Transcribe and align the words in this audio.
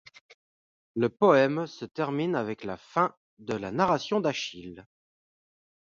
Le 0.95 1.09
poème 1.09 1.67
se 1.67 1.85
termine 1.85 2.33
avec 2.35 2.63
la 2.63 2.75
fin 2.75 3.15
de 3.37 3.53
la 3.53 3.69
narration 3.71 4.19
d'Achille. 4.19 4.87